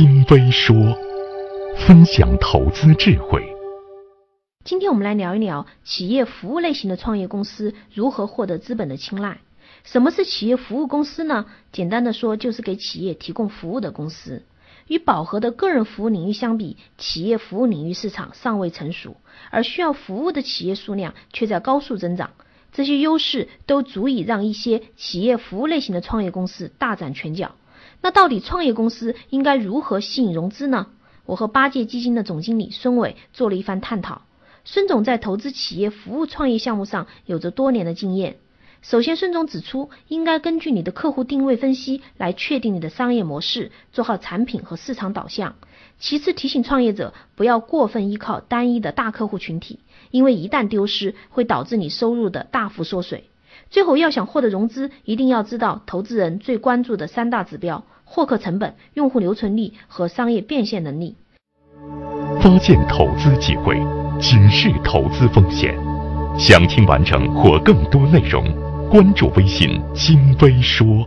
[0.00, 0.74] 金微说，
[1.76, 3.44] 分享投资智慧。
[4.64, 9.42] 今天我们来聊一聊企业服务类型的创业公司如何获得资本的青睐。
[9.84, 11.44] 什么是企业服务公司呢？
[11.70, 14.42] 简单的说，就是给企业提供服务的公司。
[14.86, 19.18] 与饱和的个人服务领域相比，企业服务领域市场尚未成熟，
[19.50, 22.30] 而需要服务的企业数量却在高速增长。
[22.72, 27.54] 这些优势都足以让一些企业服务类型的创业公司大展拳脚。
[28.02, 30.86] 那到底创业公司应该如何吸引融资呢？
[31.26, 34.22] 我和八戒基金的总经理孙伟做了一番探讨。
[34.64, 38.38] 孙总在投资企业服务创业项目上有着多年的经验。
[38.82, 45.56] 首先，孙总指出，应该根据你的客户定位分析来确定你的商业模式，做好产品和市场导向。
[45.98, 53.24] 其次，提醒创业者不要过分依靠单一的大客户群体，因为一旦丢失，会导致你收入的大幅缩水。
[53.68, 61.16] 最后，要想获得融资，一定要知道投资人最关注的三大指标：获客成本、用户留存率和商业变现能力。
[62.40, 63.76] 发现投资机会，
[64.18, 65.76] 警示投资风险。
[66.38, 68.42] 想听完整或更多内容。
[68.88, 71.06] 关注微信“金微说”。